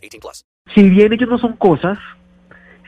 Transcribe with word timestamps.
18 0.00 0.20
plus. 0.20 0.44
si 0.74 0.88
bien 0.88 1.12
ellos 1.12 1.28
no 1.28 1.38
son 1.38 1.54
cosas, 1.54 1.98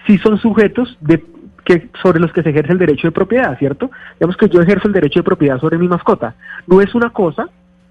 sí 0.06 0.18
son 0.18 0.38
sujetos 0.38 0.96
de, 1.00 1.22
que, 1.64 1.88
sobre 2.02 2.20
los 2.20 2.32
que 2.32 2.42
se 2.42 2.50
ejerce 2.50 2.72
el 2.72 2.78
derecho 2.78 3.08
de 3.08 3.12
propiedad, 3.12 3.58
¿cierto? 3.58 3.90
Digamos 4.18 4.36
que 4.36 4.48
yo 4.48 4.60
ejerzo 4.60 4.88
el 4.88 4.94
derecho 4.94 5.20
de 5.20 5.24
propiedad 5.24 5.60
sobre 5.60 5.78
mi 5.78 5.88
mascota. 5.88 6.34
No 6.66 6.80
es 6.80 6.94
una 6.94 7.10
cosa, 7.10 7.48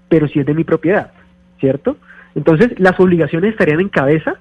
pero 0.08 0.28
sí 0.28 0.40
es 0.40 0.46
de 0.46 0.54
mi 0.54 0.64
propiedad, 0.64 1.12
¿cierto? 1.58 1.96
Entonces, 2.34 2.78
las 2.78 2.98
obligaciones 2.98 3.52
estarían 3.52 3.80
en 3.80 3.88
cabeza 3.88 4.34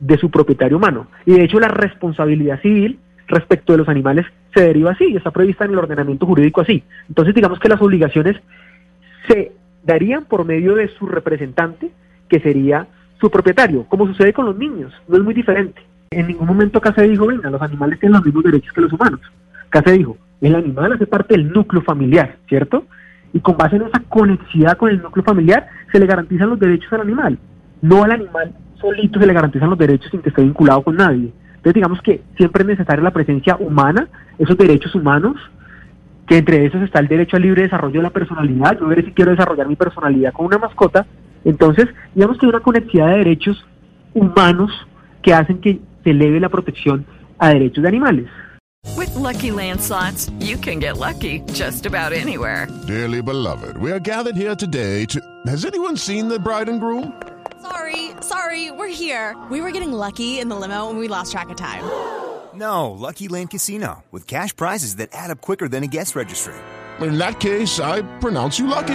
de 0.00 0.18
su 0.18 0.30
propietario 0.30 0.76
humano. 0.76 1.08
Y 1.24 1.34
de 1.34 1.44
hecho, 1.44 1.58
la 1.58 1.68
responsabilidad 1.68 2.60
civil 2.60 2.98
respecto 3.28 3.72
de 3.72 3.78
los 3.78 3.88
animales 3.88 4.26
se 4.54 4.62
deriva 4.62 4.92
así, 4.92 5.04
y 5.04 5.16
está 5.16 5.30
prevista 5.30 5.64
en 5.64 5.72
el 5.72 5.78
ordenamiento 5.78 6.26
jurídico 6.26 6.60
así. 6.60 6.82
Entonces, 7.08 7.34
digamos 7.34 7.58
que 7.58 7.68
las 7.68 7.80
obligaciones 7.82 8.36
se 9.28 9.52
darían 9.84 10.24
por 10.24 10.44
medio 10.44 10.74
de 10.74 10.88
su 10.88 11.06
representante, 11.06 11.90
que 12.28 12.40
sería 12.40 12.86
su 13.20 13.30
propietario, 13.30 13.84
como 13.88 14.06
sucede 14.06 14.32
con 14.32 14.46
los 14.46 14.56
niños, 14.56 14.92
no 15.08 15.16
es 15.16 15.22
muy 15.22 15.34
diferente. 15.34 15.80
En 16.10 16.28
ningún 16.28 16.46
momento 16.46 16.78
acá 16.78 16.92
dijo, 17.02 17.26
venga, 17.26 17.50
los 17.50 17.60
animales 17.62 17.98
tienen 17.98 18.16
los 18.16 18.24
mismos 18.24 18.44
derechos 18.44 18.72
que 18.72 18.80
los 18.80 18.92
humanos. 18.92 19.20
Acá 19.70 19.90
dijo, 19.90 20.16
el 20.40 20.54
animal 20.54 20.92
hace 20.92 21.06
parte 21.06 21.34
del 21.34 21.50
núcleo 21.50 21.82
familiar, 21.82 22.36
¿cierto? 22.48 22.84
Y 23.32 23.40
con 23.40 23.56
base 23.56 23.76
en 23.76 23.82
esa 23.82 24.00
conexidad 24.08 24.76
con 24.76 24.90
el 24.90 25.02
núcleo 25.02 25.24
familiar, 25.24 25.66
se 25.90 25.98
le 25.98 26.06
garantizan 26.06 26.50
los 26.50 26.60
derechos 26.60 26.92
al 26.92 27.00
animal. 27.02 27.38
No 27.82 28.04
al 28.04 28.12
animal 28.12 28.52
solito 28.80 29.18
se 29.18 29.26
le 29.26 29.32
garantizan 29.32 29.70
los 29.70 29.78
derechos 29.78 30.10
sin 30.10 30.20
que 30.20 30.28
esté 30.28 30.42
vinculado 30.42 30.82
con 30.82 30.96
nadie. 30.96 31.32
Entonces 31.48 31.74
digamos 31.74 32.00
que 32.02 32.22
siempre 32.36 32.62
es 32.62 32.68
necesaria 32.68 33.02
la 33.02 33.10
presencia 33.10 33.56
humana, 33.56 34.08
esos 34.38 34.56
derechos 34.56 34.94
humanos, 34.94 35.36
que 36.26 36.38
entre 36.38 36.64
esos 36.64 36.82
está 36.82 37.00
el 37.00 37.08
derecho 37.08 37.36
al 37.36 37.42
libre 37.42 37.62
desarrollo 37.62 38.00
de 38.00 38.04
la 38.04 38.10
personalidad. 38.10 38.78
Yo 38.78 38.86
veré 38.86 39.02
si 39.02 39.12
quiero 39.12 39.30
desarrollar 39.30 39.68
mi 39.68 39.76
personalidad 39.76 40.32
con 40.32 40.46
una 40.46 40.58
mascota. 40.58 41.06
Entonces, 41.46 41.86
digamos 42.14 42.38
que 42.38 42.46
hay 42.46 42.50
una 42.50 42.60
conectividad 42.60 43.06
de 43.10 43.18
derechos 43.18 43.64
humanos 44.14 44.70
que 45.22 45.32
hacen 45.32 45.60
que 45.60 45.80
se 46.02 46.10
eleve 46.10 46.40
la 46.40 46.48
protección 46.48 47.06
a 47.38 47.50
derechos 47.50 47.82
de 47.82 47.88
animales. 47.88 48.28
With 48.96 49.14
Lucky 49.14 49.52
Land 49.52 49.80
slots, 49.80 50.30
you 50.40 50.56
can 50.56 50.80
get 50.80 50.96
lucky 50.96 51.42
just 51.52 51.86
about 51.86 52.12
anywhere. 52.12 52.66
Dearly 52.86 53.22
beloved, 53.22 53.76
we 53.78 53.92
are 53.92 54.00
gathered 54.00 54.36
here 54.36 54.56
today 54.56 55.06
to. 55.06 55.20
Has 55.46 55.64
anyone 55.64 55.96
seen 55.96 56.28
the 56.28 56.38
bride 56.38 56.68
and 56.68 56.80
groom? 56.80 57.12
Sorry, 57.62 58.10
sorry, 58.20 58.70
we're 58.72 58.88
here. 58.88 59.36
We 59.50 59.60
were 59.60 59.70
getting 59.70 59.92
lucky 59.92 60.40
in 60.40 60.48
the 60.48 60.56
limo 60.56 60.90
and 60.90 60.98
we 60.98 61.08
lost 61.08 61.32
track 61.32 61.48
of 61.50 61.56
time. 61.56 61.84
No, 62.54 62.90
Lucky 62.90 63.28
Land 63.28 63.50
Casino, 63.50 64.04
with 64.10 64.26
cash 64.26 64.54
prizes 64.56 64.96
that 64.96 65.10
add 65.12 65.30
up 65.30 65.40
quicker 65.40 65.68
than 65.68 65.84
a 65.84 65.88
guest 65.88 66.16
registry. 66.16 66.54
In 67.00 67.18
that 67.18 67.38
case, 67.38 67.78
I 67.78 68.02
pronounce 68.18 68.58
you 68.58 68.66
lucky. 68.66 68.94